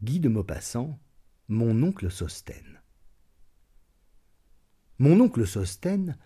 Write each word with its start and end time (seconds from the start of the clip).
Guy 0.00 0.20
de 0.20 0.28
Maupassant, 0.28 0.96
mon 1.48 1.82
oncle 1.82 2.08
Sostène. 2.08 2.80
Mon 5.00 5.18
oncle 5.18 5.44
Sostène 5.44 6.16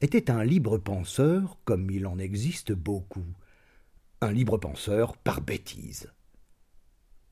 était 0.00 0.32
un 0.32 0.42
libre 0.42 0.78
penseur, 0.78 1.56
comme 1.64 1.88
il 1.92 2.08
en 2.08 2.18
existe 2.18 2.72
beaucoup. 2.72 3.26
Un 4.20 4.32
libre 4.32 4.58
penseur 4.58 5.16
par 5.16 5.42
bêtise. 5.42 6.10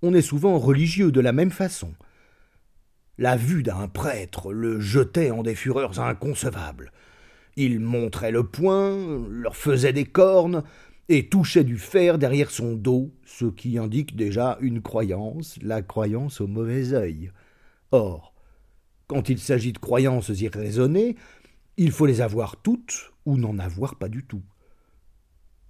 On 0.01 0.15
est 0.15 0.23
souvent 0.23 0.57
religieux 0.61 1.11
de 1.11 1.21
la 1.21 1.33
même 1.33 1.51
façon. 1.51 1.93
La 3.17 3.37
vue 3.37 3.65
d'un 3.65 3.89
prêtre 3.89 4.53
le 4.53 4.79
jetait 4.79 5.33
en 5.33 5.43
des 5.43 5.57
fureurs 5.57 5.99
inconcevables. 5.99 6.93
Il 7.57 7.81
montrait 7.81 8.31
le 8.31 8.45
poing, 8.45 9.27
leur 9.29 9.57
faisait 9.57 9.93
des 9.93 10.07
cornes, 10.07 10.63
et 11.09 11.29
touchait 11.29 11.65
du 11.65 11.79
fer 11.79 12.19
derrière 12.19 12.51
son 12.51 12.75
dos, 12.75 13.11
ce 13.25 13.47
qui 13.47 13.79
indique 13.79 14.15
déjà 14.15 14.59
une 14.61 14.83
croyance, 14.83 15.59
la 15.63 15.83
croyance 15.83 16.41
au 16.41 16.47
mauvais 16.47 16.93
œil. 16.93 17.33
Or, 17.93 18.35
quand 19.07 19.31
il 19.31 19.39
s'agit 19.39 19.73
de 19.73 19.79
croyances 19.79 20.29
irraisonnées, 20.29 21.17
il 21.79 21.93
faut 21.93 22.07
les 22.07 22.21
avoir 22.21 22.57
toutes 22.57 23.13
ou 23.25 23.39
n'en 23.39 23.59
avoir 23.59 23.97
pas 23.97 24.09
du 24.09 24.25
tout. 24.25 24.43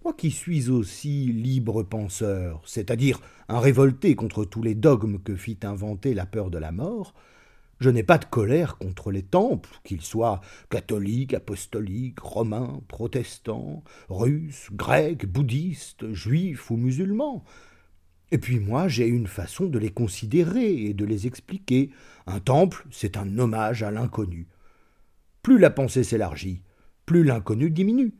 Moi 0.04 0.12
qui 0.14 0.30
suis 0.30 0.70
aussi 0.70 1.26
libre 1.26 1.82
penseur, 1.82 2.62
c'est-à-dire 2.64 3.20
un 3.48 3.60
révolté 3.60 4.14
contre 4.16 4.44
tous 4.44 4.62
les 4.62 4.74
dogmes 4.74 5.20
que 5.20 5.36
fit 5.36 5.58
inventer 5.62 6.14
la 6.14 6.26
peur 6.26 6.50
de 6.50 6.58
la 6.58 6.72
mort, 6.72 7.14
je 7.80 7.90
n'ai 7.90 8.02
pas 8.02 8.18
de 8.18 8.24
colère 8.24 8.76
contre 8.78 9.10
les 9.10 9.22
temples, 9.22 9.70
qu'ils 9.84 10.02
soient 10.02 10.40
catholiques, 10.70 11.34
apostoliques, 11.34 12.20
romains, 12.20 12.80
protestants, 12.88 13.84
russes, 14.08 14.68
grecs, 14.72 15.26
bouddhistes, 15.26 16.12
juifs 16.12 16.70
ou 16.70 16.76
musulmans. 16.76 17.44
Et 18.30 18.38
puis 18.38 18.58
moi, 18.58 18.88
j'ai 18.88 19.06
une 19.06 19.26
façon 19.26 19.66
de 19.66 19.78
les 19.78 19.90
considérer 19.90 20.84
et 20.84 20.94
de 20.94 21.04
les 21.04 21.26
expliquer. 21.26 21.90
Un 22.26 22.40
temple, 22.40 22.86
c'est 22.90 23.16
un 23.16 23.38
hommage 23.38 23.82
à 23.82 23.90
l'inconnu. 23.90 24.48
Plus 25.42 25.58
la 25.58 25.70
pensée 25.70 26.04
s'élargit, 26.04 26.62
plus 27.06 27.24
l'inconnu 27.24 27.70
diminue, 27.70 28.12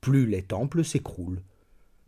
plus 0.00 0.26
les 0.26 0.42
temples 0.42 0.84
s'écroulent. 0.84 1.42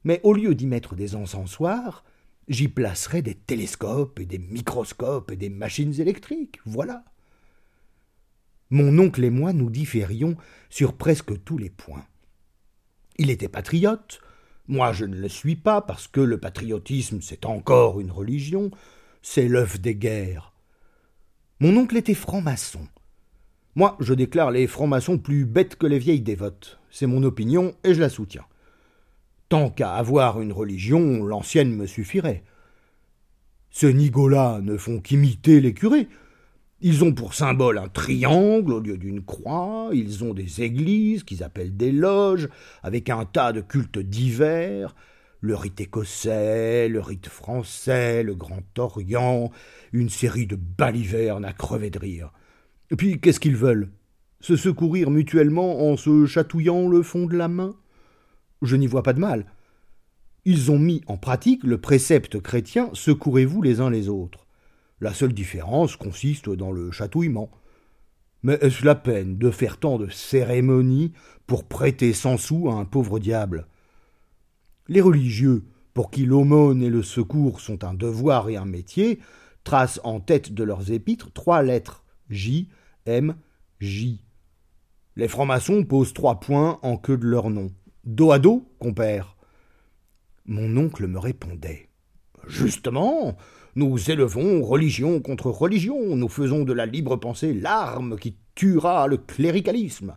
Mais 0.05 0.20
au 0.22 0.33
lieu 0.33 0.55
d'y 0.55 0.66
mettre 0.66 0.94
des 0.94 1.16
encensoirs, 1.16 2.05
J'y 2.48 2.69
placerai 2.69 3.22
des 3.22 3.34
télescopes 3.34 4.20
et 4.20 4.27
des 4.27 4.39
microscopes 4.39 5.33
et 5.33 5.36
des 5.36 5.48
machines 5.48 6.00
électriques, 6.00 6.61
voilà. 6.64 7.05
Mon 8.70 8.98
oncle 8.98 9.25
et 9.25 9.30
moi 9.30 9.52
nous 9.52 9.69
différions 9.69 10.36
sur 10.70 10.92
presque 10.92 11.42
tous 11.44 11.58
les 11.58 11.70
points. 11.70 12.06
Il 13.19 13.30
était 13.30 13.48
patriote, 13.48 14.20
moi 14.69 14.92
je 14.92 15.05
ne 15.05 15.17
le 15.17 15.28
suis 15.28 15.56
pas 15.56 15.80
parce 15.80 16.06
que 16.06 16.20
le 16.20 16.39
patriotisme 16.39 17.20
c'est 17.20 17.47
encore 17.47 18.00
une 18.00 18.12
religion, 18.12 18.70
c'est 19.22 19.48
l'œuf 19.48 19.80
des 19.80 19.97
guerres. 19.97 20.52
Mon 21.58 21.77
oncle 21.77 21.97
était 21.97 22.14
franc-maçon. 22.14 22.86
Moi 23.74 23.97
je 23.98 24.14
déclare 24.14 24.52
les 24.52 24.69
francs-maçons 24.69 25.19
plus 25.19 25.47
bêtes 25.47 25.77
que 25.77 25.86
les 25.86 25.98
vieilles 25.98 26.20
dévotes. 26.20 26.78
C'est 26.91 27.06
mon 27.06 27.24
opinion 27.24 27.74
et 27.83 27.92
je 27.92 28.00
la 28.00 28.08
soutiens. 28.08 28.47
Tant 29.48 29.70
qu'à 29.70 29.94
avoir 29.94 30.41
une 30.41 30.52
religion, 30.52 31.22
l'ancienne 31.25 31.75
me 31.75 31.86
suffirait. 31.86 32.42
Ces 33.70 33.94
nigolas 33.94 34.61
ne 34.61 34.77
font 34.77 35.00
qu'imiter 35.00 35.61
les 35.61 35.72
curés. 35.75 36.08
Ils 36.80 37.05
ont 37.05 37.12
pour 37.12 37.33
symbole 37.33 37.78
un 37.78 37.89
triangle 37.89 38.72
au 38.72 38.80
lieu 38.80 38.98
d'une 38.98 39.24
croix, 39.24 39.91
ils 39.92 40.24
ont 40.24 40.34
des 40.34 40.62
églises 40.62 41.24
qu'ils 41.24 41.42
appellent 41.42 41.77
des 41.77 41.92
loges, 41.92 42.48
avec 42.83 43.08
un 43.08 43.24
tas 43.24 43.52
de 43.52 43.61
cultes 43.62 43.98
divers, 43.98 44.94
le 45.41 45.55
rite 45.55 45.80
écossais, 45.80 46.89
le 46.89 47.00
rite 47.00 47.28
français, 47.28 48.22
le 48.22 48.34
Grand 48.34 48.78
Orient, 48.78 49.50
une 49.92 50.11
série 50.11 50.47
de 50.47 50.56
balivernes 50.56 51.44
à 51.44 51.52
crever 51.52 51.91
de 51.91 51.98
rire. 51.98 52.33
Et 52.91 52.97
puis 52.97 53.20
qu'est-ce 53.20 53.41
qu'ils 53.41 53.56
veulent? 53.56 53.91
Se 54.41 54.57
secourir 54.57 55.11
mutuellement 55.11 55.90
en 55.90 55.96
se 55.96 56.27
chatouillant 56.27 56.89
le 56.89 57.02
fond 57.02 57.27
de 57.27 57.36
la 57.36 57.48
main? 57.48 57.74
Je 58.62 58.77
n'y 58.77 58.86
vois 58.86 59.02
pas 59.02 59.12
de 59.12 59.20
mal. 59.20 59.46
Ils 60.44 60.70
ont 60.70 60.78
mis 60.78 61.02
en 61.06 61.17
pratique 61.17 61.64
le 61.64 61.80
précepte 61.80 62.40
chrétien 62.40 62.90
secourez-vous 62.92 63.62
les 63.62 63.80
uns 63.80 63.90
les 63.90 64.08
autres. 64.08 64.46
La 65.00 65.12
seule 65.12 65.33
différence 65.33 65.96
consiste 65.96 66.48
dans 66.48 66.72
le 66.72 66.90
chatouillement. 66.90 67.50
Mais 68.42 68.58
est-ce 68.61 68.84
la 68.84 68.95
peine 68.95 69.39
de 69.39 69.50
faire 69.50 69.78
tant 69.78 69.98
de 69.98 70.08
cérémonies 70.08 71.12
pour 71.46 71.64
prêter 71.64 72.12
cent 72.12 72.36
sous 72.36 72.68
à 72.68 72.74
un 72.74 72.84
pauvre 72.84 73.18
diable? 73.18 73.66
Les 74.89 75.00
religieux, 75.00 75.64
pour 75.95 76.11
qui 76.11 76.24
l'aumône 76.24 76.83
et 76.83 76.90
le 76.90 77.02
secours 77.02 77.61
sont 77.61 77.83
un 77.83 77.95
devoir 77.95 78.48
et 78.48 78.56
un 78.56 78.64
métier, 78.64 79.18
tracent 79.64 80.00
en 80.05 80.20
tête 80.20 80.55
de 80.55 80.62
leurs 80.62 80.92
épîtres 80.92 81.33
trois 81.33 81.62
lettres 81.62 82.05
J, 82.30 82.68
M, 83.05 83.34
J. 83.80 84.22
Les 85.16 85.28
francs-maçons 85.28 85.84
posent 85.84 86.12
trois 86.12 86.39
points 86.39 86.78
en 86.83 86.96
queue 86.96 87.16
de 87.16 87.27
leur 87.27 87.50
nom. 87.50 87.72
Dos 88.06 88.30
à 88.30 88.39
dos, 88.39 88.64
compère. 88.78 89.36
Mon 90.44 90.77
oncle 90.77 91.08
me 91.08 91.18
répondait. 91.18 91.89
Justement, 92.46 93.36
nous 93.74 94.12
élevons 94.12 94.62
religion 94.62 95.20
contre 95.20 95.50
religion, 95.50 96.14
nous 96.14 96.28
faisons 96.28 96.62
de 96.62 96.72
la 96.72 96.86
libre 96.86 97.16
pensée 97.16 97.52
l'arme 97.52 98.16
qui 98.16 98.36
tuera 98.55 99.08
le 99.08 99.16
cléricalisme. 99.16 100.16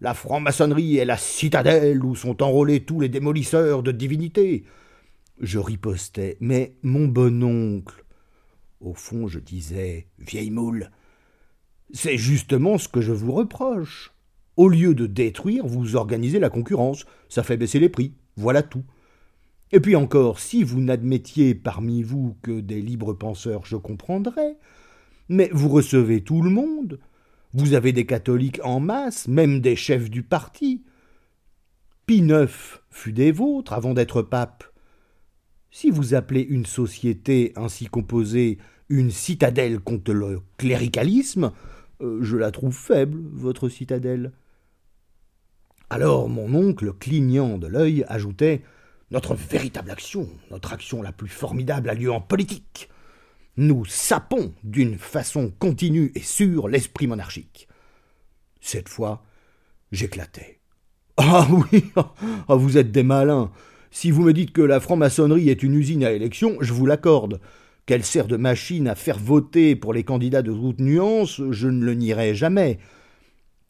La 0.00 0.14
franc-maçonnerie 0.14 0.98
est 0.98 1.04
la 1.04 1.16
citadelle 1.16 2.04
où 2.04 2.14
sont 2.14 2.44
enrôlés 2.44 2.84
tous 2.84 3.00
les 3.00 3.08
démolisseurs 3.08 3.82
de 3.82 3.90
divinités. 3.90 4.64
Je 5.40 5.58
ripostais, 5.58 6.36
mais 6.38 6.76
mon 6.84 7.08
bon 7.08 7.42
oncle. 7.42 8.04
Au 8.80 8.94
fond, 8.94 9.26
je 9.26 9.40
disais, 9.40 10.06
vieille 10.20 10.52
moule, 10.52 10.92
c'est 11.92 12.18
justement 12.18 12.78
ce 12.78 12.86
que 12.86 13.00
je 13.00 13.12
vous 13.12 13.32
reproche. 13.32 14.12
Au 14.56 14.68
lieu 14.68 14.94
de 14.94 15.06
détruire, 15.06 15.66
vous 15.66 15.96
organisez 15.96 16.38
la 16.38 16.50
concurrence. 16.50 17.04
Ça 17.28 17.42
fait 17.42 17.56
baisser 17.56 17.78
les 17.78 17.88
prix. 17.88 18.14
Voilà 18.36 18.62
tout. 18.62 18.84
Et 19.72 19.80
puis 19.80 19.96
encore, 19.96 20.38
si 20.38 20.62
vous 20.62 20.80
n'admettiez 20.80 21.54
parmi 21.54 22.02
vous 22.02 22.36
que 22.42 22.60
des 22.60 22.80
libres 22.80 23.12
penseurs, 23.12 23.66
je 23.66 23.76
comprendrais. 23.76 24.56
Mais 25.28 25.50
vous 25.52 25.68
recevez 25.68 26.22
tout 26.22 26.40
le 26.40 26.50
monde. 26.50 27.00
Vous 27.52 27.74
avez 27.74 27.92
des 27.92 28.06
catholiques 28.06 28.60
en 28.64 28.80
masse, 28.80 29.28
même 29.28 29.60
des 29.60 29.76
chefs 29.76 30.10
du 30.10 30.22
parti. 30.22 30.84
Pie 32.06 32.18
IX 32.18 32.46
fut 32.90 33.12
des 33.12 33.32
vôtres 33.32 33.72
avant 33.72 33.92
d'être 33.92 34.22
pape. 34.22 34.64
Si 35.70 35.90
vous 35.90 36.14
appelez 36.14 36.42
une 36.42 36.66
société 36.66 37.52
ainsi 37.56 37.86
composée 37.86 38.58
une 38.88 39.10
citadelle 39.10 39.80
contre 39.80 40.12
le 40.12 40.40
cléricalisme, 40.56 41.52
euh, 42.00 42.18
je 42.22 42.36
la 42.36 42.50
trouve 42.50 42.76
faible, 42.76 43.18
votre 43.32 43.68
citadelle. 43.68 44.32
Alors 45.88 46.28
mon 46.28 46.52
oncle, 46.54 46.92
clignant 46.92 47.58
de 47.58 47.66
l'œil, 47.66 48.04
ajoutait 48.08 48.62
Notre 49.12 49.34
véritable 49.34 49.90
action, 49.90 50.28
notre 50.50 50.72
action 50.72 51.00
la 51.00 51.12
plus 51.12 51.28
formidable 51.28 51.88
a 51.88 51.94
lieu 51.94 52.10
en 52.10 52.20
politique. 52.20 52.88
Nous 53.56 53.84
sapons 53.84 54.52
d'une 54.64 54.98
façon 54.98 55.52
continue 55.58 56.10
et 56.14 56.20
sûre 56.20 56.68
l'esprit 56.68 57.06
monarchique. 57.06 57.68
Cette 58.60 58.88
fois, 58.88 59.22
j'éclatais. 59.92 60.58
Ah 61.16 61.46
oui, 61.50 61.84
ah, 61.96 62.54
vous 62.56 62.76
êtes 62.76 62.90
des 62.90 63.04
malins. 63.04 63.52
Si 63.90 64.10
vous 64.10 64.22
me 64.22 64.32
dites 64.32 64.52
que 64.52 64.60
la 64.60 64.80
franc-maçonnerie 64.80 65.48
est 65.48 65.62
une 65.62 65.74
usine 65.74 66.04
à 66.04 66.12
élection, 66.12 66.56
je 66.60 66.72
vous 66.72 66.84
l'accorde. 66.84 67.40
Qu'elle 67.86 68.04
sert 68.04 68.26
de 68.26 68.36
machine 68.36 68.88
à 68.88 68.96
faire 68.96 69.18
voter 69.18 69.76
pour 69.76 69.94
les 69.94 70.02
candidats 70.02 70.42
de 70.42 70.52
toute 70.52 70.80
nuance, 70.80 71.40
je 71.50 71.68
ne 71.68 71.84
le 71.84 71.94
nierai 71.94 72.34
jamais 72.34 72.78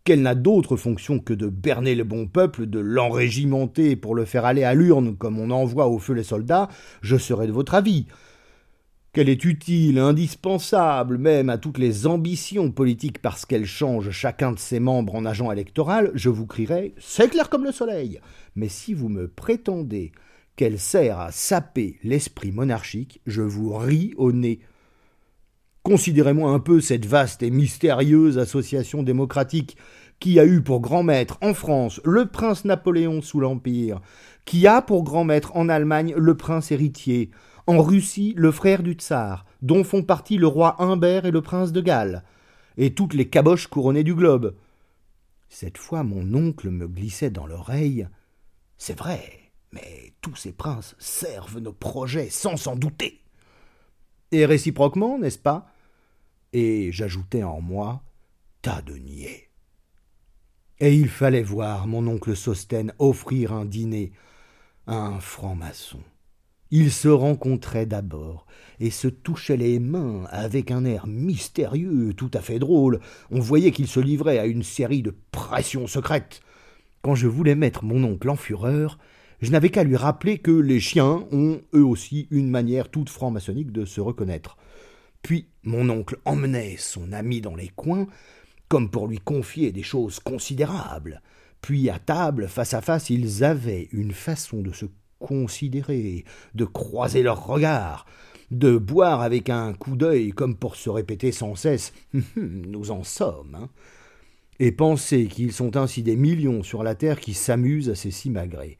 qu'elle 0.06 0.22
n'a 0.22 0.36
d'autre 0.36 0.76
fonction 0.76 1.18
que 1.18 1.34
de 1.34 1.48
berner 1.48 1.96
le 1.96 2.04
bon 2.04 2.28
peuple, 2.28 2.66
de 2.66 2.78
l'enrégimenter 2.78 3.96
pour 3.96 4.14
le 4.14 4.24
faire 4.24 4.44
aller 4.44 4.62
à 4.62 4.72
l'urne 4.72 5.16
comme 5.16 5.40
on 5.40 5.50
envoie 5.50 5.88
au 5.88 5.98
feu 5.98 6.14
les 6.14 6.22
soldats, 6.22 6.68
je 7.02 7.16
serai 7.16 7.48
de 7.48 7.52
votre 7.52 7.74
avis. 7.74 8.06
Qu'elle 9.12 9.28
est 9.28 9.44
utile, 9.44 9.98
indispensable 9.98 11.18
même 11.18 11.50
à 11.50 11.58
toutes 11.58 11.78
les 11.78 12.06
ambitions 12.06 12.70
politiques 12.70 13.20
parce 13.20 13.44
qu'elle 13.44 13.66
change 13.66 14.12
chacun 14.12 14.52
de 14.52 14.60
ses 14.60 14.78
membres 14.78 15.16
en 15.16 15.26
agent 15.26 15.50
électoral, 15.50 16.12
je 16.14 16.28
vous 16.28 16.46
crierai 16.46 16.94
c'est 16.98 17.28
clair 17.28 17.50
comme 17.50 17.64
le 17.64 17.72
soleil. 17.72 18.20
Mais 18.54 18.68
si 18.68 18.94
vous 18.94 19.08
me 19.08 19.26
prétendez 19.26 20.12
qu'elle 20.54 20.78
sert 20.78 21.18
à 21.18 21.32
saper 21.32 21.98
l'esprit 22.04 22.52
monarchique, 22.52 23.20
je 23.26 23.42
vous 23.42 23.76
ris 23.76 24.14
au 24.16 24.30
nez. 24.30 24.60
Considérez-moi 25.86 26.50
un 26.50 26.58
peu 26.58 26.80
cette 26.80 27.06
vaste 27.06 27.44
et 27.44 27.50
mystérieuse 27.50 28.38
association 28.38 29.04
démocratique 29.04 29.76
qui 30.18 30.40
a 30.40 30.44
eu 30.44 30.60
pour 30.60 30.80
grand 30.80 31.04
maître 31.04 31.38
en 31.42 31.54
France 31.54 32.00
le 32.04 32.26
prince 32.26 32.64
Napoléon 32.64 33.22
sous 33.22 33.38
l'Empire, 33.38 34.00
qui 34.46 34.66
a 34.66 34.82
pour 34.82 35.04
grand 35.04 35.22
maître 35.22 35.54
en 35.54 35.68
Allemagne 35.68 36.12
le 36.16 36.36
prince 36.36 36.72
héritier, 36.72 37.30
en 37.68 37.80
Russie 37.80 38.34
le 38.36 38.50
frère 38.50 38.82
du 38.82 38.94
tsar, 38.94 39.46
dont 39.62 39.84
font 39.84 40.02
partie 40.02 40.38
le 40.38 40.48
roi 40.48 40.74
Humbert 40.82 41.24
et 41.24 41.30
le 41.30 41.40
prince 41.40 41.70
de 41.70 41.80
Galles, 41.80 42.24
et 42.76 42.92
toutes 42.92 43.14
les 43.14 43.28
caboches 43.28 43.68
couronnées 43.68 44.02
du 44.02 44.16
globe. 44.16 44.56
Cette 45.48 45.78
fois 45.78 46.02
mon 46.02 46.34
oncle 46.34 46.68
me 46.68 46.88
glissait 46.88 47.30
dans 47.30 47.46
l'oreille. 47.46 48.08
C'est 48.76 48.98
vrai, 48.98 49.22
mais 49.70 50.14
tous 50.20 50.34
ces 50.34 50.50
princes 50.50 50.96
servent 50.98 51.60
nos 51.60 51.72
projets 51.72 52.28
sans 52.28 52.56
s'en 52.56 52.74
douter. 52.74 53.20
Et 54.32 54.44
réciproquement, 54.46 55.20
n'est-ce 55.20 55.38
pas 55.38 55.68
Et 56.52 56.90
j'ajoutais 56.92 57.42
en 57.42 57.60
moi 57.60 58.02
Tas 58.62 58.82
de 58.82 58.96
niais. 58.96 59.50
Et 60.78 60.94
il 60.94 61.08
fallait 61.08 61.42
voir 61.42 61.86
mon 61.86 62.06
oncle 62.06 62.36
Sosten 62.36 62.92
offrir 62.98 63.52
un 63.52 63.64
dîner 63.64 64.12
à 64.86 64.96
un 64.96 65.20
franc-maçon. 65.20 66.00
Ils 66.70 66.90
se 66.90 67.08
rencontraient 67.08 67.86
d'abord 67.86 68.46
et 68.80 68.90
se 68.90 69.08
touchaient 69.08 69.56
les 69.56 69.78
mains 69.78 70.24
avec 70.30 70.70
un 70.70 70.84
air 70.84 71.06
mystérieux, 71.06 72.12
tout 72.14 72.30
à 72.34 72.40
fait 72.40 72.58
drôle. 72.58 73.00
On 73.30 73.40
voyait 73.40 73.70
qu'ils 73.70 73.86
se 73.86 74.00
livraient 74.00 74.38
à 74.38 74.46
une 74.46 74.64
série 74.64 75.02
de 75.02 75.14
pressions 75.30 75.86
secrètes. 75.86 76.40
Quand 77.02 77.14
je 77.14 77.28
voulais 77.28 77.54
mettre 77.54 77.84
mon 77.84 78.02
oncle 78.02 78.28
en 78.28 78.36
fureur, 78.36 78.98
je 79.40 79.52
n'avais 79.52 79.70
qu'à 79.70 79.84
lui 79.84 79.96
rappeler 79.96 80.38
que 80.38 80.50
les 80.50 80.80
chiens 80.80 81.24
ont 81.30 81.60
eux 81.72 81.84
aussi 81.84 82.26
une 82.30 82.50
manière 82.50 82.90
toute 82.90 83.10
franc-maçonnique 83.10 83.70
de 83.70 83.84
se 83.84 84.00
reconnaître. 84.00 84.56
Puis 85.22 85.48
mon 85.62 85.88
oncle 85.90 86.18
emmenait 86.24 86.76
son 86.78 87.12
ami 87.12 87.40
dans 87.40 87.56
les 87.56 87.68
coins, 87.68 88.06
comme 88.68 88.90
pour 88.90 89.08
lui 89.08 89.18
confier 89.18 89.72
des 89.72 89.82
choses 89.82 90.20
considérables. 90.20 91.22
Puis 91.60 91.90
à 91.90 91.98
table, 91.98 92.48
face 92.48 92.74
à 92.74 92.80
face, 92.80 93.10
ils 93.10 93.44
avaient 93.44 93.88
une 93.92 94.12
façon 94.12 94.60
de 94.62 94.72
se 94.72 94.86
considérer, 95.18 96.24
de 96.54 96.64
croiser 96.64 97.22
leurs 97.22 97.46
regards, 97.46 98.06
de 98.50 98.76
boire 98.76 99.22
avec 99.22 99.50
un 99.50 99.72
coup 99.72 99.96
d'œil 99.96 100.30
comme 100.30 100.56
pour 100.56 100.76
se 100.76 100.90
répéter 100.90 101.32
sans 101.32 101.54
cesse 101.54 101.92
Nous 102.36 102.90
en 102.90 103.02
sommes. 103.02 103.56
Hein. 103.56 103.68
Et 104.58 104.72
penser 104.72 105.26
qu'ils 105.26 105.52
sont 105.52 105.76
ainsi 105.76 106.02
des 106.02 106.16
millions 106.16 106.62
sur 106.62 106.82
la 106.82 106.94
terre 106.94 107.20
qui 107.20 107.34
s'amusent 107.34 107.90
à 107.90 107.94
ces 107.94 108.10
simagrées. 108.10 108.78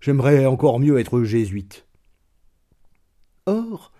J'aimerais 0.00 0.46
encore 0.46 0.80
mieux 0.80 0.98
être 0.98 1.24
jésuite. 1.24 1.86
Or, 3.46 3.92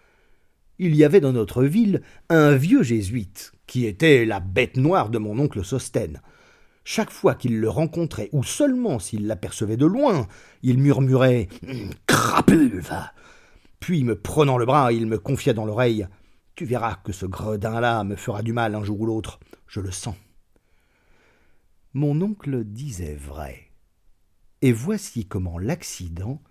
il 0.78 0.96
y 0.96 1.04
avait 1.04 1.20
dans 1.20 1.32
notre 1.32 1.62
ville 1.64 2.02
un 2.28 2.56
vieux 2.56 2.82
jésuite, 2.82 3.52
qui 3.66 3.86
était 3.86 4.24
la 4.24 4.40
bête 4.40 4.76
noire 4.76 5.10
de 5.10 5.18
mon 5.18 5.38
oncle 5.38 5.64
Sosten. 5.64 6.20
Chaque 6.84 7.10
fois 7.10 7.34
qu'il 7.34 7.60
le 7.60 7.68
rencontrait, 7.68 8.28
ou 8.32 8.42
seulement 8.42 8.98
s'il 8.98 9.26
l'apercevait 9.26 9.76
de 9.76 9.86
loin, 9.86 10.26
il 10.62 10.78
murmurait 10.78 11.48
Crapulve 12.06 12.92
Puis, 13.80 14.04
me 14.04 14.18
prenant 14.18 14.58
le 14.58 14.66
bras, 14.66 14.92
il 14.92 15.06
me 15.06 15.18
confia 15.18 15.54
dans 15.54 15.64
l'oreille 15.64 16.06
Tu 16.54 16.64
verras 16.64 16.96
que 16.96 17.12
ce 17.12 17.26
gredin-là 17.26 18.04
me 18.04 18.16
fera 18.16 18.42
du 18.42 18.52
mal 18.52 18.74
un 18.74 18.84
jour 18.84 19.00
ou 19.00 19.06
l'autre, 19.06 19.40
je 19.66 19.80
le 19.80 19.90
sens. 19.90 20.16
Mon 21.94 22.20
oncle 22.20 22.64
disait 22.64 23.14
vrai. 23.14 23.70
Et 24.60 24.72
voici 24.72 25.26
comment 25.26 25.58
l'accident 25.58 26.42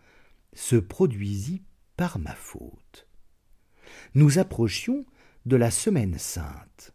se 0.53 0.77
produisit 0.77 1.63
par 1.97 2.17
ma 2.17 2.33
faute. 2.33 3.07
Nous 4.15 4.39
approchions 4.39 5.05
de 5.45 5.55
la 5.55 5.71
semaine 5.71 6.17
sainte. 6.17 6.93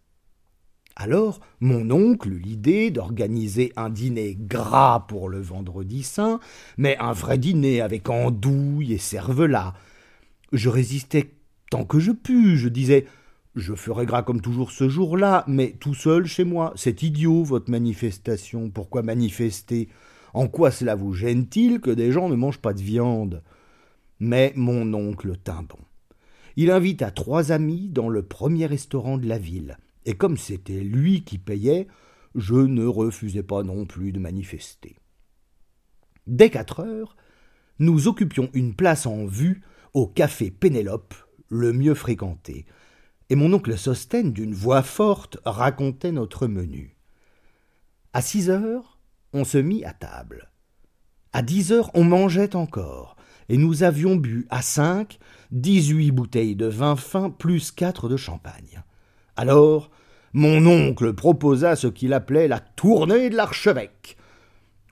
Alors 0.97 1.41
mon 1.61 1.91
oncle 1.91 2.33
eut 2.33 2.41
l'idée 2.41 2.91
d'organiser 2.91 3.73
un 3.77 3.89
dîner 3.89 4.37
gras 4.39 5.05
pour 5.07 5.29
le 5.29 5.41
vendredi 5.41 6.03
saint, 6.03 6.41
mais 6.77 6.97
un 6.99 7.13
vrai 7.13 7.39
dîner 7.39 7.81
avec 7.81 8.09
andouille 8.09 8.93
et 8.93 8.99
cervelas. 8.99 9.75
Je 10.53 10.69
résistais 10.69 11.31
tant 11.71 11.85
que 11.85 12.01
je 12.01 12.11
pus, 12.11 12.57
je 12.57 12.69
disais 12.69 13.07
je 13.55 13.75
ferai 13.75 14.07
gras 14.07 14.23
comme 14.23 14.41
toujours 14.41 14.71
ce 14.71 14.89
jour-là, 14.89 15.45
mais 15.49 15.75
tout 15.81 15.95
seul 15.95 16.27
chez 16.27 16.45
moi. 16.45 16.73
C'est 16.77 17.03
idiot, 17.03 17.43
votre 17.43 17.71
manifestation. 17.71 18.71
Pourquoi 18.71 19.03
manifester? 19.03 19.89
En 20.35 20.47
quoi 20.47 20.71
cela 20.71 20.95
vous 20.95 21.13
gêne-t-il 21.13 21.81
que 21.81 21.91
des 21.91 22.13
gens 22.13 22.29
ne 22.29 22.37
mangent 22.37 22.61
pas 22.61 22.73
de 22.73 22.83
viande 22.83 23.43
Mais 24.21 24.53
mon 24.55 24.95
oncle 24.95 25.37
tint 25.43 25.65
bon. 25.69 25.79
Il 26.61 26.73
invita 26.73 27.13
trois 27.13 27.53
amis 27.53 27.89
dans 27.89 28.09
le 28.09 28.25
premier 28.25 28.67
restaurant 28.67 29.17
de 29.17 29.29
la 29.29 29.39
ville 29.39 29.79
et 30.05 30.15
comme 30.15 30.37
c'était 30.37 30.81
lui 30.81 31.23
qui 31.23 31.39
payait, 31.39 31.87
je 32.35 32.57
ne 32.57 32.85
refusais 32.85 33.45
pas 33.45 33.63
non 33.63 33.87
plus 33.87 34.11
de 34.11 34.19
manifester. 34.19 34.97
Dès 36.27 36.51
quatre 36.51 36.81
heures, 36.81 37.17
nous 37.79 38.09
occupions 38.09 38.51
une 38.55 38.75
place 38.75 39.07
en 39.07 39.25
vue 39.25 39.63
au 39.95 40.09
café 40.09 40.51
Pénélope, 40.51 41.15
le 41.49 41.73
mieux 41.73 41.95
fréquenté, 41.95 42.67
et 43.31 43.37
mon 43.37 43.53
oncle 43.53 43.79
Sosten, 43.79 44.33
d'une 44.33 44.53
voix 44.53 44.83
forte, 44.83 45.39
racontait 45.45 46.11
notre 46.11 46.49
menu. 46.49 46.97
À 48.13 48.21
six 48.21 48.51
heures, 48.51 48.99
on 49.33 49.45
se 49.45 49.59
mit 49.59 49.85
à 49.85 49.93
table. 49.93 50.51
À 51.33 51.43
dix 51.43 51.71
heures, 51.71 51.93
on 51.95 52.03
mangeait 52.03 52.57
encore, 52.57 53.15
et 53.49 53.57
nous 53.57 53.83
avions 53.83 54.17
bu 54.17 54.47
à 54.51 54.63
cinq 54.63 55.19
dix-huit 55.51 56.11
bouteilles 56.11 56.57
de 56.57 56.67
vin 56.67 56.97
fin 56.97 57.31
plus 57.31 57.71
quatre 57.71 58.09
de 58.09 58.17
champagne. 58.17 58.83
Alors, 59.37 59.91
mon 60.33 60.67
oncle 60.67 61.15
proposa 61.15 61.77
ce 61.77 61.87
qu'il 61.87 62.13
appelait 62.13 62.49
la 62.49 62.61
tournée 62.61 63.31
de 63.31 63.37
l'archevêque. 63.37 64.17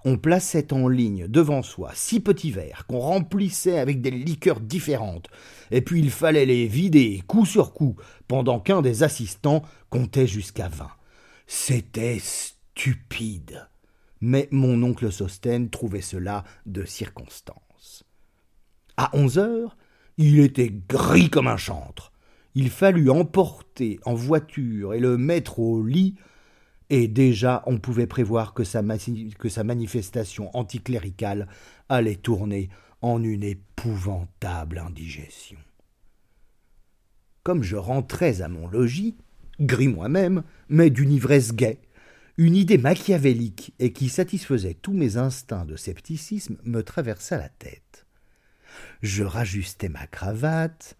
On 0.04 0.18
plaçait 0.18 0.72
en 0.72 0.86
ligne 0.86 1.26
devant 1.26 1.62
soi 1.62 1.90
six 1.94 2.20
petits 2.20 2.52
verres 2.52 2.86
qu'on 2.86 3.00
remplissait 3.00 3.78
avec 3.78 4.00
des 4.00 4.12
liqueurs 4.12 4.60
différentes, 4.60 5.28
et 5.72 5.82
puis 5.82 5.98
il 5.98 6.10
fallait 6.10 6.46
les 6.46 6.68
vider 6.68 7.22
coup 7.26 7.44
sur 7.44 7.72
coup 7.72 7.96
pendant 8.28 8.60
qu'un 8.60 8.82
des 8.82 9.02
assistants 9.02 9.62
comptait 9.90 10.28
jusqu'à 10.28 10.68
vingt. 10.68 10.92
C'était 11.48 12.20
stupide. 12.20 13.68
Mais 14.20 14.48
mon 14.52 14.82
oncle 14.82 15.12
Sosten 15.12 15.70
trouvait 15.70 16.00
cela 16.00 16.44
de 16.66 16.84
circonstance. 16.84 17.65
À 18.96 19.10
onze 19.14 19.38
heures, 19.38 19.76
il 20.16 20.40
était 20.40 20.72
gris 20.88 21.30
comme 21.30 21.48
un 21.48 21.56
chantre 21.56 22.12
il 22.56 22.70
fallut 22.70 23.10
emporter 23.10 24.00
en 24.06 24.14
voiture 24.14 24.94
et 24.94 24.98
le 24.98 25.18
mettre 25.18 25.58
au 25.58 25.84
lit, 25.84 26.14
et 26.88 27.06
déjà 27.06 27.62
on 27.66 27.76
pouvait 27.78 28.06
prévoir 28.06 28.54
que 28.54 28.64
sa, 28.64 28.80
manifestation 28.82 30.56
anticléricale 30.56 31.48
allait 31.90 32.16
tourner 32.16 32.70
en 33.02 33.22
une 33.22 33.42
épouvantable 33.42 34.78
indigestion. 34.78 35.58
Comme 37.42 37.62
je 37.62 37.76
rentrais 37.76 38.40
à 38.40 38.48
mon 38.48 38.68
logis, 38.68 39.18
gris 39.60 39.88
moi-même, 39.88 40.42
mais 40.70 40.88
d'une 40.88 41.12
ivresse 41.12 41.52
gaie, 41.52 41.80
une 42.38 42.56
idée 42.56 42.78
machiavélique 42.78 43.74
et 43.78 43.92
qui 43.92 44.08
satisfaisait 44.08 44.78
tous 44.80 44.94
mes 44.94 45.18
instincts 45.18 45.66
de 45.66 45.76
scepticisme 45.76 46.56
me 46.64 46.82
traversa 46.82 47.36
la 47.36 47.50
tête. 47.50 48.05
Je 49.02 49.24
rajustai 49.24 49.88
ma 49.88 50.06
cravate, 50.06 50.96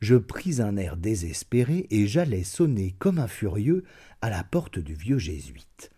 je 0.00 0.16
pris 0.16 0.60
un 0.60 0.76
air 0.76 0.96
désespéré 0.96 1.86
et 1.90 2.06
j'allais 2.06 2.44
sonner 2.44 2.94
comme 2.98 3.18
un 3.18 3.28
furieux 3.28 3.84
à 4.20 4.30
la 4.30 4.44
porte 4.44 4.78
du 4.78 4.94
vieux 4.94 5.18
jésuite. 5.18 5.90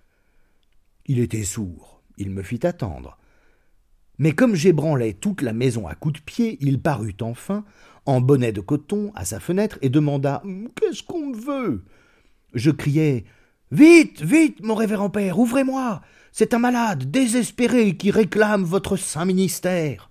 Il 1.07 1.19
était 1.19 1.45
sourd, 1.45 2.03
il 2.17 2.31
me 2.31 2.43
fit 2.43 2.67
attendre. 2.67 3.19
Mais 4.19 4.33
comme 4.33 4.55
j'ébranlais 4.55 5.15
toute 5.15 5.43
la 5.43 5.53
maison 5.53 5.87
à 5.87 5.95
coups 5.95 6.21
de 6.21 6.25
pied, 6.25 6.59
il 6.61 6.81
parut 6.81 7.17
enfin, 7.21 7.65
en 8.05 8.21
bonnet 8.21 8.53
de 8.53 8.61
coton, 8.61 9.13
à 9.15 9.25
sa 9.25 9.41
fenêtre 9.41 9.79
et 9.83 9.91
demanda 9.91 10.43
Qu'est-ce 10.75 11.03
qu'on 11.03 11.33
veut? 11.33 11.85
Je 12.55 12.71
criai 12.71 13.25
Vite, 13.71 14.23
vite, 14.23 14.63
mon 14.63 14.75
révérend 14.75 15.11
père, 15.11 15.39
ouvrez-moi 15.39 16.01
C'est 16.33 16.55
un 16.55 16.59
malade, 16.59 17.11
désespéré, 17.11 17.97
qui 17.97 18.11
réclame 18.11 18.65
votre 18.65 18.97
saint 18.97 19.25
ministère. 19.25 20.11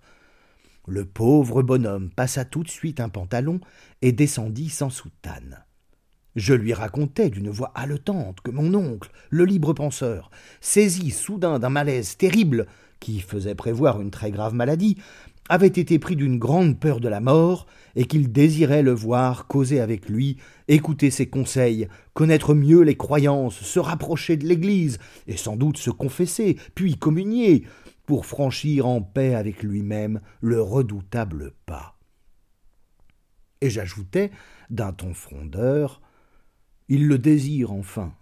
Le 0.89 1.03
pauvre 1.03 1.63
bonhomme 1.63 2.09
passa 2.09 2.45
tout 2.45 2.63
de 2.63 2.69
suite 2.69 3.01
un 3.01 3.09
pantalon 3.09 3.59
et 4.01 4.13
descendit 4.13 4.69
sans 4.69 4.89
soutane. 4.89 5.65
Je 6.37 6.53
lui 6.53 6.73
racontai 6.73 7.29
d'une 7.29 7.49
voix 7.49 7.73
haletante 7.75 8.39
que 8.39 8.51
mon 8.51 8.73
oncle, 8.73 9.11
le 9.29 9.43
libre 9.43 9.73
penseur, 9.73 10.31
saisi 10.61 11.11
soudain 11.11 11.59
d'un 11.59 11.69
malaise 11.69 12.15
terrible 12.15 12.67
qui 13.01 13.19
faisait 13.19 13.53
prévoir 13.53 13.99
une 13.99 14.11
très 14.11 14.31
grave 14.31 14.53
maladie, 14.53 14.97
avait 15.49 15.67
été 15.67 15.99
pris 15.99 16.15
d'une 16.15 16.39
grande 16.39 16.79
peur 16.79 17.01
de 17.01 17.09
la 17.09 17.19
mort, 17.19 17.67
et 17.95 18.05
qu'il 18.05 18.31
désirait 18.31 18.83
le 18.83 18.91
voir 18.91 19.47
causer 19.47 19.79
avec 19.79 20.07
lui, 20.07 20.37
écouter 20.67 21.09
ses 21.09 21.27
conseils, 21.27 21.87
connaître 22.13 22.53
mieux 22.53 22.81
les 22.81 22.95
croyances, 22.95 23.59
se 23.59 23.79
rapprocher 23.79 24.37
de 24.37 24.47
l'Église, 24.47 24.99
et 25.27 25.37
sans 25.37 25.55
doute 25.55 25.77
se 25.77 25.89
confesser, 25.89 26.57
puis 26.75 26.95
communier, 26.95 27.65
pour 28.07 28.25
franchir 28.25 28.87
en 28.87 29.01
paix 29.01 29.35
avec 29.35 29.61
lui-même 29.61 30.21
le 30.39 30.61
redoutable 30.61 31.53
pas. 31.65 31.99
Et 33.61 33.69
j'ajoutais, 33.69 34.31
d'un 34.69 34.93
ton 34.93 35.13
frondeur, 35.13 36.01
Il 36.87 37.07
le 37.07 37.19
désire 37.19 37.73
enfin. 37.73 38.15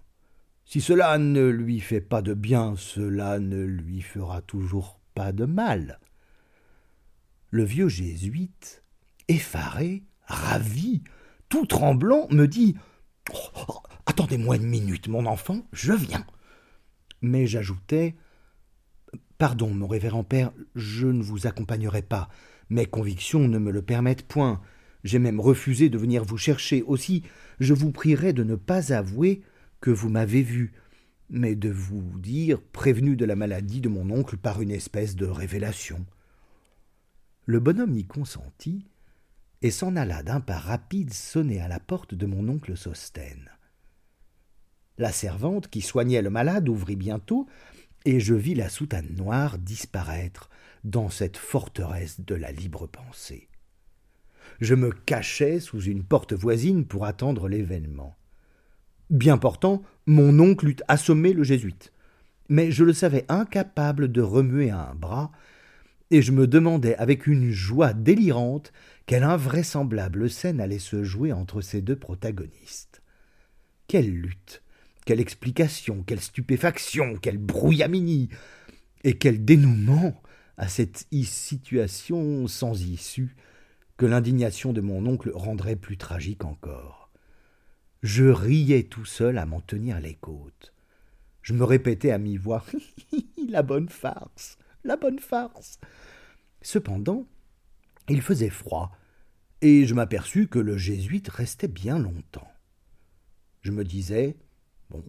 Si 0.66 0.82
cela 0.82 1.20
ne 1.20 1.46
lui 1.46 1.80
fait 1.80 2.02
pas 2.02 2.24
de 2.24 2.34
bien, 2.34 2.74
cela 2.76 3.38
ne 3.38 3.64
lui 3.64 4.02
fera 4.02 4.42
toujours 4.42 5.00
pas 5.14 5.32
de 5.32 5.46
mal. 5.46 6.00
Le 7.52 7.64
vieux 7.64 7.88
jésuite, 7.88 8.84
effaré, 9.28 10.04
ravi, 10.26 11.04
tout 11.48 11.68
tremblant, 11.68 12.28
me 12.32 12.48
dit 12.48 12.76
oh, 13.32 13.84
Attendez-moi 14.08 14.56
une 14.56 14.68
minute, 14.68 15.10
mon 15.10 15.28
enfant, 15.28 15.68
je 15.74 15.94
viens. 15.94 16.26
Mais 17.22 17.46
j'ajoutais 17.46 18.16
Pardon, 19.38 19.70
mon 19.70 19.88
révérend 19.88 20.24
père, 20.24 20.52
je 20.76 21.08
ne 21.08 21.22
vous 21.22 21.48
accompagnerai 21.48 22.02
pas. 22.02 22.30
Mes 22.70 22.86
convictions 22.86 23.48
ne 23.48 23.58
me 23.58 23.72
le 23.72 23.82
permettent 23.82 24.28
point. 24.28 24.62
J'ai 25.04 25.20
même 25.20 25.40
refusé 25.40 25.90
de 25.90 25.98
venir 25.98 26.24
vous 26.24 26.38
chercher. 26.38 26.82
Aussi, 26.84 27.24
je 27.60 27.74
vous 27.74 27.92
prierai 27.92 28.34
de 28.34 28.44
ne 28.44 28.56
pas 28.56 28.94
avouer 28.94 29.42
que 29.82 29.92
vous 29.92 30.10
m'avez 30.10 30.42
vu, 30.42 30.74
mais 31.30 31.56
de 31.56 31.70
vous 31.70 32.20
dire 32.20 32.62
prévenu 32.62 33.16
de 33.16 33.26
la 33.26 33.36
maladie 33.36 33.82
de 33.82 33.90
mon 33.90 34.10
oncle 34.10 34.38
par 34.38 34.62
une 34.62 34.72
espèce 34.72 35.16
de 35.16 35.26
révélation. 35.26 36.06
Le 37.46 37.60
bonhomme 37.60 37.98
y 37.98 38.06
consentit 38.06 38.86
et 39.62 39.70
s'en 39.70 39.96
alla 39.96 40.24
d'un 40.24 40.40
pas 40.40 40.58
rapide 40.58 41.14
sonner 41.14 41.60
à 41.60 41.68
la 41.68 41.80
porte 41.80 42.16
de 42.16 42.26
mon 42.26 42.48
oncle 42.50 42.76
Sostène. 42.76 43.50
La 44.98 45.12
servante 45.12 45.68
qui 45.68 45.82
soignait 45.82 46.22
le 46.22 46.30
malade 46.30 46.70
ouvrit 46.70 46.96
bientôt, 46.96 47.48
et 48.06 48.20
je 48.20 48.36
vis 48.36 48.56
la 48.56 48.70
soutane 48.70 49.14
noire 49.18 49.58
disparaître 49.58 50.50
dans 50.84 51.10
cette 51.10 51.38
forteresse 51.38 52.22
de 52.22 52.36
la 52.36 52.52
libre 52.52 52.88
pensée. 52.88 53.50
Je 54.62 54.76
me 54.76 54.92
cachai 54.92 55.60
sous 55.60 55.82
une 55.82 56.04
porte 56.04 56.34
voisine 56.34 56.86
pour 56.86 57.06
attendre 57.06 57.50
l'événement. 57.50 58.16
Bien 59.10 59.38
portant, 59.38 59.84
mon 60.06 60.40
oncle 60.40 60.70
eût 60.70 60.78
assommé 60.88 61.34
le 61.34 61.44
jésuite. 61.44 61.92
Mais 62.48 62.72
je 62.72 62.84
le 62.84 62.94
savais 62.94 63.26
incapable 63.28 64.12
de 64.12 64.22
remuer 64.22 64.70
un 64.70 64.94
bras, 64.94 65.32
et 66.12 66.22
je 66.22 66.32
me 66.32 66.48
demandais 66.48 66.96
avec 66.98 67.26
une 67.26 67.50
joie 67.50 67.94
délirante 67.94 68.72
quelle 69.08 69.24
invraisemblable 69.24 70.30
scène 70.30 70.62
allait 70.62 70.80
se 70.80 71.04
jouer 71.04 71.34
entre 71.34 71.62
ces 71.62 71.82
deux 71.82 71.96
protagonistes. 71.96 73.02
Quelle 73.88 74.12
lutte, 74.12 74.64
quelle 75.06 75.20
explication, 75.20 76.04
quelle 76.04 76.20
stupéfaction, 76.20 77.16
quel 77.22 77.38
brouillamini, 77.38 78.30
et 79.04 79.18
quel 79.18 79.46
dénouement 79.46 80.22
à 80.58 80.68
cette 80.68 81.08
situation 81.12 82.48
sans 82.48 82.82
issue 82.82 83.36
que 83.98 84.06
l'indignation 84.06 84.74
de 84.74 84.82
mon 84.82 85.06
oncle 85.06 85.32
rendrait 85.34 85.76
plus 85.76 85.98
tragique 85.98 86.44
encore. 86.44 87.12
Je 88.02 88.26
riais 88.26 88.84
tout 88.84 89.06
seul 89.06 89.38
à 89.38 89.46
m'en 89.46 89.62
tenir 89.62 90.00
les 90.00 90.16
côtes. 90.16 90.74
Je 91.42 91.54
me 91.54 91.64
répétais 91.64 92.12
à 92.12 92.18
mi-voix 92.18 92.66
La 93.48 93.62
bonne 93.62 93.90
farce, 93.90 94.58
la 94.84 94.98
bonne 94.98 95.20
farce. 95.20 95.80
Cependant, 96.62 97.28
il 98.10 98.22
faisait 98.22 98.50
froid, 98.50 98.92
et 99.62 99.86
je 99.86 99.94
m'aperçus 99.94 100.48
que 100.48 100.60
le 100.60 100.78
jésuite 100.78 101.30
restait 101.30 101.68
bien 101.68 102.00
longtemps. 102.00 102.52
Je 103.62 103.72
me 103.72 103.84
disais 103.84 104.36
Bon, 104.90 105.04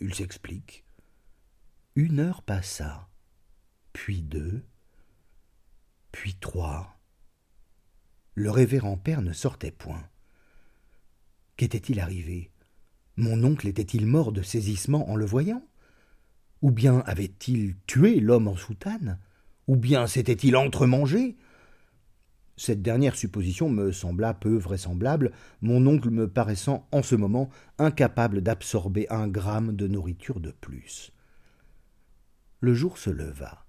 il 0.00 0.14
s'explique. 0.14 0.84
Une 1.94 2.20
heure 2.20 2.42
passa, 2.42 3.08
puis 3.92 4.22
deux, 4.22 4.64
puis 6.10 6.34
trois. 6.34 6.98
Le 8.34 8.50
révérend 8.50 8.96
père 8.96 9.22
ne 9.22 9.32
sortait 9.32 9.70
point. 9.70 10.08
Qu'était-il 11.56 12.00
arrivé? 12.00 12.50
Mon 13.16 13.44
oncle 13.44 13.68
était-il 13.68 14.06
mort 14.06 14.32
de 14.32 14.42
saisissement 14.42 15.10
en 15.10 15.16
le 15.16 15.26
voyant? 15.26 15.66
Ou 16.62 16.70
bien 16.70 17.00
avait-il 17.00 17.76
tué 17.86 18.20
l'homme 18.20 18.48
en 18.48 18.56
soutane? 18.56 19.18
Ou 19.66 19.76
bien 19.76 20.06
s'était-il 20.06 20.56
entremangé? 20.56 21.36
Cette 22.56 22.82
dernière 22.82 23.16
supposition 23.16 23.68
me 23.70 23.92
sembla 23.92 24.34
peu 24.34 24.56
vraisemblable, 24.56 25.32
mon 25.62 25.86
oncle 25.86 26.10
me 26.10 26.28
paraissant 26.28 26.86
en 26.92 27.02
ce 27.02 27.14
moment 27.14 27.48
incapable 27.78 28.42
d'absorber 28.42 29.06
un 29.10 29.28
gramme 29.28 29.74
de 29.74 29.88
nourriture 29.88 30.40
de 30.40 30.50
plus. 30.50 31.12
Le 32.60 32.74
jour 32.74 32.98
se 32.98 33.10
leva. 33.10 33.66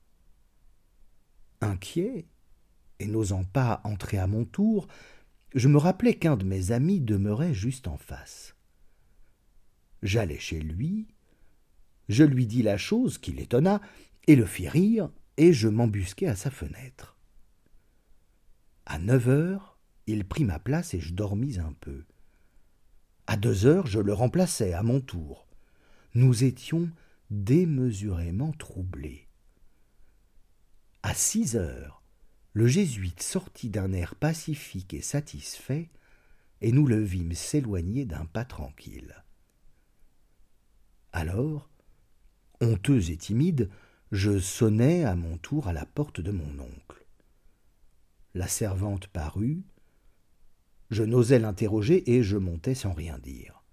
Inquiet, 1.61 2.27
et 2.99 3.07
n'osant 3.07 3.43
pas 3.43 3.81
entrer 3.83 4.17
à 4.17 4.27
mon 4.27 4.45
tour, 4.45 4.87
je 5.55 5.67
me 5.67 5.77
rappelai 5.77 6.15
qu'un 6.15 6.35
de 6.35 6.45
mes 6.45 6.71
amis 6.71 6.99
demeurait 6.99 7.53
juste 7.53 7.87
en 7.87 7.97
face. 7.97 8.55
J'allai 10.01 10.39
chez 10.39 10.59
lui, 10.59 11.07
je 12.09 12.23
lui 12.23 12.45
dis 12.45 12.63
la 12.63 12.77
chose 12.77 13.17
qui 13.17 13.31
l'étonna, 13.31 13.81
et 14.27 14.35
le 14.35 14.45
fit 14.45 14.67
rire, 14.67 15.09
et 15.37 15.53
je 15.53 15.67
m'embusquai 15.67 16.27
à 16.27 16.35
sa 16.35 16.51
fenêtre. 16.51 17.12
À 18.85 18.99
neuf 18.99 19.27
heures, 19.29 19.77
il 20.07 20.25
prit 20.25 20.43
ma 20.43 20.59
place 20.59 20.93
et 20.93 20.99
je 20.99 21.13
dormis 21.13 21.59
un 21.59 21.73
peu. 21.79 22.03
À 23.27 23.37
deux 23.37 23.65
heures, 23.65 23.87
je 23.87 23.99
le 23.99 24.13
remplaçai 24.13 24.73
à 24.73 24.83
mon 24.83 24.99
tour. 24.99 25.47
Nous 26.13 26.43
étions 26.43 26.89
démesurément 27.31 28.51
troublés. 28.51 29.27
À 31.01 31.13
six 31.13 31.55
heures, 31.55 32.03
le 32.53 32.67
jésuite 32.67 33.23
sortit 33.23 33.69
d'un 33.69 33.93
air 33.93 34.15
pacifique 34.15 34.93
et 34.93 35.01
satisfait, 35.01 35.89
et 36.61 36.71
nous 36.71 36.85
le 36.85 37.01
vîmes 37.01 37.33
s'éloigner 37.33 38.05
d'un 38.05 38.25
pas 38.25 38.45
tranquille. 38.45 39.23
Alors, 41.11 41.69
honteux 42.61 43.09
et 43.09 43.17
timide, 43.17 43.69
je 44.11 44.39
sonnai 44.39 45.03
à 45.03 45.15
mon 45.15 45.37
tour 45.37 45.67
à 45.67 45.73
la 45.73 45.85
porte 45.85 46.21
de 46.21 46.31
mon 46.31 46.59
oncle. 46.59 47.02
La 48.33 48.47
servante 48.47 49.07
parut. 49.07 49.63
Je 50.89 51.03
n'osais 51.03 51.39
l'interroger 51.39 52.11
et 52.11 52.23
je 52.23 52.37
montai 52.37 52.75
sans 52.75 52.93
rien 52.93 53.19
dire. 53.19 53.63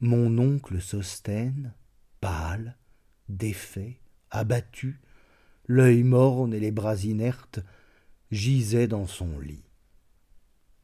Mon 0.00 0.38
oncle 0.38 0.80
Sostène, 0.80 1.74
pâle, 2.20 2.76
défait, 3.28 4.00
abattu, 4.30 5.00
l'œil 5.66 6.02
morne 6.02 6.54
et 6.54 6.60
les 6.60 6.70
bras 6.70 6.96
inertes, 6.96 7.60
gisait 8.30 8.88
dans 8.88 9.06
son 9.06 9.38
lit. 9.38 9.64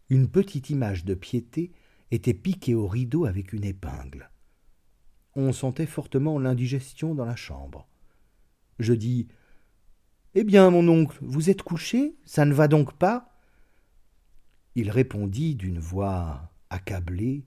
Une 0.08 0.28
petite 0.28 0.70
image 0.70 1.04
de 1.04 1.14
piété 1.14 1.72
était 2.10 2.34
piquée 2.34 2.74
au 2.74 2.86
rideau 2.86 3.24
avec 3.24 3.52
une 3.52 3.64
épingle. 3.64 4.30
On 5.34 5.52
sentait 5.52 5.86
fortement 5.86 6.38
l'indigestion 6.38 7.14
dans 7.14 7.24
la 7.24 7.36
chambre. 7.36 7.88
Je 8.78 8.92
dis 8.92 9.28
eh 10.34 10.44
bien, 10.44 10.70
mon 10.70 10.88
oncle, 10.88 11.18
vous 11.20 11.50
êtes 11.50 11.62
couché 11.62 12.16
Ça 12.24 12.44
ne 12.44 12.54
va 12.54 12.68
donc 12.68 12.94
pas? 12.94 13.36
Il 14.74 14.90
répondit 14.90 15.54
d'une 15.54 15.78
voix 15.78 16.50
accablée. 16.70 17.44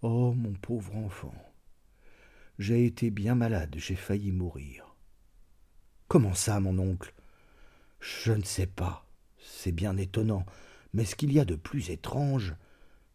Oh, 0.00 0.32
mon 0.32 0.52
pauvre 0.54 0.96
enfant. 0.96 1.34
J'ai 2.58 2.86
été 2.86 3.10
bien 3.10 3.34
malade, 3.34 3.74
j'ai 3.76 3.94
failli 3.94 4.32
mourir. 4.32 4.96
Comment 6.08 6.34
ça, 6.34 6.58
mon 6.60 6.78
oncle? 6.78 7.12
Je 8.00 8.32
ne 8.32 8.42
sais 8.42 8.66
pas. 8.66 9.04
C'est 9.38 9.72
bien 9.72 9.96
étonnant. 9.96 10.46
Mais 10.94 11.04
ce 11.04 11.14
qu'il 11.14 11.32
y 11.32 11.40
a 11.40 11.44
de 11.44 11.56
plus 11.56 11.90
étrange, 11.90 12.54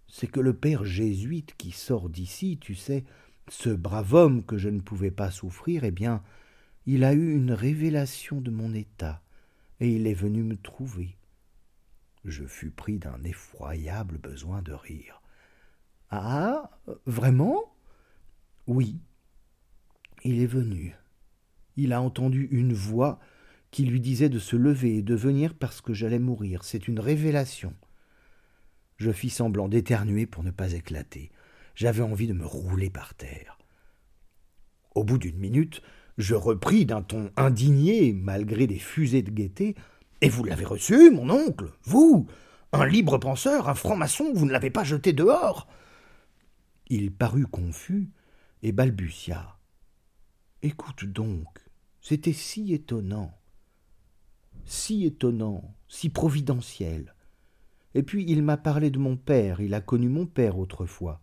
c'est 0.08 0.28
que 0.28 0.40
le 0.40 0.54
père 0.54 0.86
jésuite 0.86 1.56
qui 1.58 1.72
sort 1.72 2.10
d'ici, 2.10 2.60
tu 2.62 2.76
sais, 2.76 3.04
ce 3.50 3.70
brave 3.70 4.14
homme 4.14 4.44
que 4.46 4.58
je 4.58 4.70
ne 4.70 4.80
pouvais 4.80 5.12
pas 5.12 5.32
souffrir, 5.32 5.84
eh 5.84 5.92
bien, 5.92 6.22
il 6.86 7.04
a 7.04 7.14
eu 7.14 7.36
une 7.36 7.52
révélation 7.52 8.42
de 8.42 8.52
mon 8.52 8.74
état, 8.74 9.22
et 9.80 9.90
il 9.90 10.08
est 10.08 10.14
venu 10.14 10.44
me 10.44 10.58
trouver. 10.58 11.18
Je 12.26 12.46
fus 12.46 12.72
pris 12.72 13.00
d'un 13.00 13.22
effroyable 13.24 14.18
besoin 14.18 14.62
de 14.62 14.74
rire. 14.74 15.22
Ah. 16.10 16.70
Vraiment? 17.06 17.76
Oui. 18.68 19.00
Il 20.24 20.40
est 20.42 20.48
venu. 20.48 20.96
Il 21.76 21.92
a 21.92 22.02
entendu 22.02 22.48
une 22.52 22.74
voix 22.74 23.20
qui 23.72 23.84
lui 23.86 24.00
disait 24.00 24.30
de 24.30 24.40
se 24.40 24.56
lever 24.56 24.98
et 24.98 25.02
de 25.02 25.16
venir 25.16 25.56
parce 25.56 25.82
que 25.82 25.94
j'allais 25.94 26.20
mourir. 26.20 26.64
C'est 26.64 26.88
une 26.88 27.00
révélation. 27.00 27.74
Je 28.98 29.12
fis 29.12 29.32
semblant 29.32 29.68
d'éternuer 29.68 30.28
pour 30.28 30.44
ne 30.44 30.52
pas 30.52 30.74
éclater. 30.74 31.32
J'avais 31.76 32.04
envie 32.04 32.28
de 32.28 32.34
me 32.34 32.46
rouler 32.46 32.92
par 32.92 33.16
terre. 33.16 33.58
Au 34.94 35.04
bout 35.04 35.18
d'une 35.18 35.40
minute, 35.40 35.82
je 36.18 36.36
repris 36.36 36.86
d'un 36.86 37.02
ton 37.02 37.32
indigné, 37.36 38.14
malgré 38.14 38.68
des 38.68 38.80
fusées 38.80 39.24
de 39.24 39.32
gaieté. 39.32 39.76
Et 40.22 40.30
vous 40.30 40.44
l'avez 40.44 40.66
reçu, 40.66 41.12
mon 41.12 41.30
oncle 41.30 41.72
Vous 41.84 42.28
Un 42.72 42.86
libre 42.86 43.18
penseur, 43.18 43.68
un 43.70 43.76
franc-maçon, 43.76 44.32
vous 44.34 44.46
ne 44.46 44.52
l'avez 44.52 44.70
pas 44.70 44.84
jeté 44.84 45.14
dehors 45.14 45.68
Il 46.88 47.12
parut 47.12 47.48
confus 47.48 48.10
et 48.62 48.72
balbutia. 48.72 49.58
Écoute 50.62 51.06
donc, 51.06 51.60
c'était 52.00 52.34
si 52.34 52.74
étonnant. 52.74 53.38
Si 54.66 55.06
étonnant, 55.06 55.76
si 55.88 56.10
providentiel. 56.10 57.16
Et 57.96 58.04
puis 58.04 58.24
il 58.28 58.44
m'a 58.44 58.58
parlé 58.58 58.90
de 58.90 58.98
mon 58.98 59.18
père, 59.18 59.60
il 59.60 59.74
a 59.74 59.82
connu 59.82 60.10
mon 60.10 60.26
père 60.26 60.58
autrefois. 60.58 61.22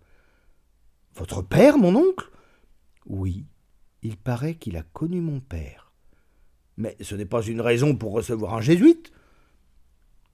Votre 1.14 1.42
père, 1.42 1.78
mon 1.78 1.94
oncle? 1.96 2.30
Oui, 3.06 3.46
il 4.02 4.16
paraît 4.16 4.54
qu'il 4.54 4.76
a 4.76 4.82
connu 4.82 5.20
mon 5.20 5.40
père. 5.40 5.92
Mais 6.76 6.96
ce 7.00 7.14
n'est 7.14 7.26
pas 7.26 7.42
une 7.42 7.60
raison 7.60 7.94
pour 7.96 8.12
recevoir 8.12 8.54
un 8.54 8.60
jésuite. 8.60 9.12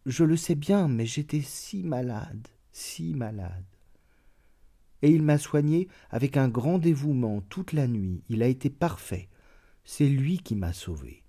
Je 0.05 0.23
le 0.23 0.37
sais 0.37 0.55
bien, 0.55 0.87
mais 0.87 1.07
j'étais 1.07 1.41
si 1.41 1.83
malade, 1.83 2.47
si 2.73 3.15
malade. 3.15 3.65
Et 5.03 5.11
il 5.11 5.23
m'a 5.23 5.39
soigné 5.39 5.89
avec 6.11 6.37
un 6.37 6.49
grand 6.49 6.79
dévouement 6.79 7.41
toute 7.49 7.73
la 7.73 7.87
nuit. 7.87 8.23
Il 8.29 8.43
a 8.43 8.47
été 8.47 8.71
parfait. 8.71 9.29
C'est 9.85 10.09
lui 10.09 10.39
qui 10.39 10.55
m'a 10.55 10.73
sauvé. 10.73 11.23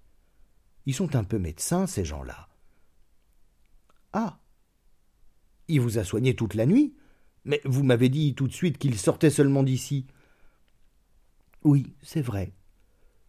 Ils 0.86 0.94
sont 0.94 1.16
un 1.16 1.24
peu 1.24 1.38
médecins, 1.38 1.86
ces 1.86 2.06
gens-là. 2.06 2.48
Ah 4.14 4.40
Il 5.68 5.82
vous 5.82 5.98
a 5.98 6.04
soigné 6.04 6.36
toute 6.36 6.54
la 6.54 6.66
nuit? 6.66 6.96
Mais 7.44 7.62
vous 7.66 7.84
m'avez 7.84 8.10
dit 8.10 8.36
tout 8.36 8.48
de 8.48 8.54
suite 8.54 8.78
qu'il 8.78 8.98
sortait 8.98 9.30
seulement 9.30 9.64
d'ici. 9.64 10.06
Oui, 11.64 11.94
c'est 12.02 12.22
vrai. 12.22 12.54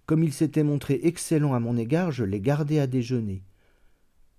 Comme 0.07 0.23
il 0.23 0.33
s'était 0.33 0.63
montré 0.63 1.01
excellent 1.03 1.55
à 1.55 1.61
mon 1.61 1.77
égard, 1.77 2.13
je 2.13 2.25
l'ai 2.25 2.41
gardé 2.41 2.79
à 2.79 2.87
déjeuner. 2.87 3.43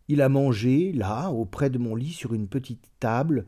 Il 0.07 0.21
a 0.21 0.29
mangé, 0.29 0.91
là, 0.93 1.29
auprès 1.29 1.69
de 1.69 1.77
mon 1.77 1.95
lit, 1.95 2.13
sur 2.13 2.33
une 2.33 2.47
petite 2.47 2.89
table, 2.99 3.45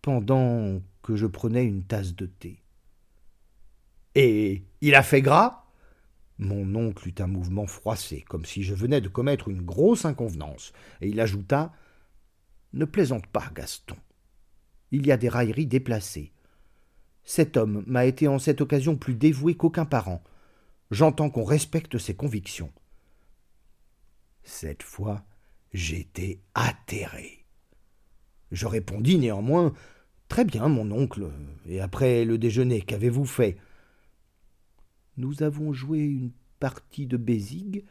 pendant 0.00 0.80
que 1.02 1.16
je 1.16 1.26
prenais 1.26 1.66
une 1.66 1.84
tasse 1.84 2.14
de 2.14 2.26
thé. 2.26 2.62
Et 4.14 4.64
il 4.80 4.94
a 4.94 5.02
fait 5.02 5.20
gras? 5.20 5.66
Mon 6.38 6.74
oncle 6.76 7.08
eut 7.08 7.14
un 7.18 7.26
mouvement 7.26 7.66
froissé, 7.66 8.24
comme 8.28 8.44
si 8.44 8.62
je 8.62 8.74
venais 8.74 9.00
de 9.00 9.08
commettre 9.08 9.48
une 9.48 9.62
grosse 9.62 10.04
inconvenance, 10.04 10.72
et 11.00 11.08
il 11.08 11.20
ajouta 11.20 11.72
Ne 12.72 12.84
plaisante 12.84 13.26
pas, 13.26 13.50
Gaston. 13.54 13.96
Il 14.90 15.06
y 15.06 15.12
a 15.12 15.16
des 15.16 15.28
railleries 15.28 15.66
déplacées. 15.66 16.32
Cet 17.30 17.58
homme 17.58 17.84
m'a 17.86 18.06
été 18.06 18.26
en 18.26 18.38
cette 18.38 18.62
occasion 18.62 18.96
plus 18.96 19.12
dévoué 19.12 19.54
qu'aucun 19.54 19.84
parent. 19.84 20.24
J'entends 20.90 21.28
qu'on 21.28 21.44
respecte 21.44 21.98
ses 21.98 22.14
convictions. 22.14 22.72
Cette 24.44 24.82
fois, 24.82 25.26
j'étais 25.74 26.40
atterré. 26.54 27.44
Je 28.50 28.66
répondis 28.66 29.18
néanmoins 29.18 29.74
Très 30.28 30.46
bien, 30.46 30.68
mon 30.68 30.90
oncle. 30.90 31.28
Et 31.66 31.80
après 31.80 32.24
le 32.24 32.38
déjeuner, 32.38 32.80
qu'avez-vous 32.80 33.26
fait? 33.26 33.58
Nous 35.18 35.42
avons 35.42 35.74
joué 35.74 35.98
une 35.98 36.30
partie 36.60 37.06
de 37.06 37.18
Bézigue, 37.18 37.84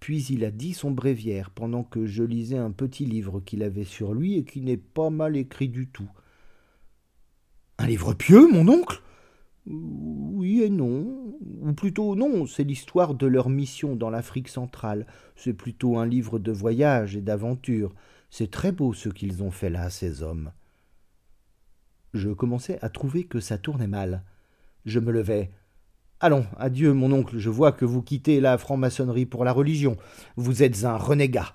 puis 0.00 0.24
il 0.30 0.46
a 0.46 0.50
dit 0.50 0.72
son 0.72 0.92
bréviaire 0.92 1.50
pendant 1.50 1.84
que 1.84 2.06
je 2.06 2.22
lisais 2.22 2.56
un 2.56 2.70
petit 2.70 3.04
livre 3.04 3.40
qu'il 3.40 3.62
avait 3.64 3.84
sur 3.84 4.14
lui 4.14 4.38
et 4.38 4.44
qui 4.44 4.62
n'est 4.62 4.78
pas 4.78 5.10
mal 5.10 5.36
écrit 5.36 5.68
du 5.68 5.88
tout. 5.88 6.08
Un 7.78 7.86
livre 7.86 8.12
pieux, 8.12 8.48
mon 8.50 8.68
oncle? 8.68 9.00
Oui 9.66 10.62
et 10.62 10.70
non. 10.70 11.36
Ou 11.60 11.72
plutôt 11.72 12.16
non, 12.16 12.46
c'est 12.46 12.64
l'histoire 12.64 13.14
de 13.14 13.26
leur 13.26 13.48
mission 13.48 13.94
dans 13.94 14.10
l'Afrique 14.10 14.48
centrale. 14.48 15.06
C'est 15.36 15.54
plutôt 15.54 15.98
un 15.98 16.06
livre 16.06 16.38
de 16.38 16.52
voyage 16.52 17.16
et 17.16 17.20
d'aventure. 17.20 17.94
C'est 18.30 18.50
très 18.50 18.72
beau 18.72 18.92
ce 18.92 19.08
qu'ils 19.08 19.42
ont 19.42 19.50
fait 19.50 19.70
là, 19.70 19.90
ces 19.90 20.22
hommes. 20.22 20.52
Je 22.14 22.30
commençais 22.30 22.78
à 22.82 22.88
trouver 22.88 23.24
que 23.24 23.40
ça 23.40 23.58
tournait 23.58 23.86
mal. 23.86 24.24
Je 24.84 24.98
me 24.98 25.12
levai. 25.12 25.50
Allons, 26.20 26.46
adieu, 26.56 26.94
mon 26.94 27.12
oncle, 27.12 27.38
je 27.38 27.50
vois 27.50 27.70
que 27.70 27.84
vous 27.84 28.02
quittez 28.02 28.40
la 28.40 28.58
franc-maçonnerie 28.58 29.26
pour 29.26 29.44
la 29.44 29.52
religion. 29.52 29.96
Vous 30.36 30.64
êtes 30.64 30.84
un 30.84 30.96
renégat. 30.96 31.54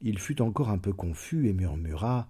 Il 0.00 0.18
fut 0.18 0.42
encore 0.42 0.70
un 0.70 0.78
peu 0.78 0.92
confus 0.92 1.48
et 1.48 1.52
murmura. 1.52 2.28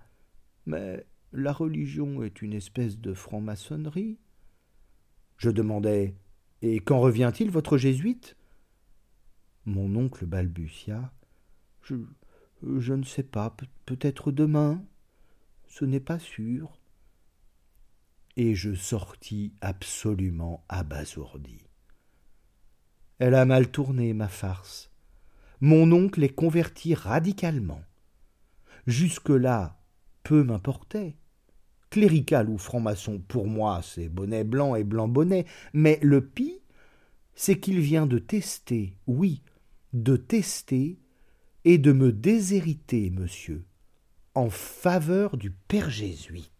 Mais 0.66 1.06
la 1.32 1.52
religion 1.52 2.22
est 2.22 2.42
une 2.42 2.54
espèce 2.54 2.98
de 2.98 3.12
franc-maçonnerie. 3.12 4.18
Je 5.36 5.50
demandai 5.50 6.16
Et 6.62 6.80
quand 6.80 7.00
revient-il, 7.00 7.50
votre 7.50 7.78
jésuite? 7.78 8.36
Mon 9.66 9.94
oncle 9.96 10.26
balbutia. 10.26 11.12
Je, 11.82 12.92
ne 12.92 13.04
sais 13.04 13.22
pas, 13.22 13.54
peut-être 13.86 14.32
demain. 14.32 14.82
Ce 15.66 15.84
n'est 15.84 16.00
pas 16.00 16.18
sûr. 16.18 16.78
Et 18.36 18.54
je 18.54 18.74
sortis 18.74 19.52
absolument 19.60 20.64
abasourdi. 20.68 21.58
Elle 23.18 23.34
a 23.34 23.44
mal 23.44 23.70
tourné, 23.70 24.14
ma 24.14 24.28
farce. 24.28 24.90
Mon 25.60 25.90
oncle 25.92 26.22
est 26.22 26.34
converti 26.34 26.94
radicalement. 26.94 27.82
Jusque-là, 28.86 29.77
peu 30.28 30.44
m'importait. 30.44 31.16
Clérical 31.88 32.50
ou 32.50 32.58
franc-maçon, 32.58 33.18
pour 33.28 33.46
moi, 33.46 33.80
c'est 33.82 34.10
bonnet 34.10 34.44
blanc 34.44 34.74
et 34.74 34.84
blanc 34.84 35.08
bonnet, 35.08 35.46
mais 35.72 35.98
le 36.02 36.22
pis, 36.22 36.60
c'est 37.34 37.58
qu'il 37.58 37.80
vient 37.80 38.04
de 38.04 38.18
tester, 38.18 38.94
oui, 39.06 39.40
de 39.94 40.16
tester 40.16 40.98
et 41.64 41.78
de 41.78 41.92
me 41.92 42.12
déshériter, 42.12 43.08
monsieur, 43.08 43.64
en 44.34 44.50
faveur 44.50 45.38
du 45.38 45.50
père 45.50 45.88
jésuite. 45.88 46.57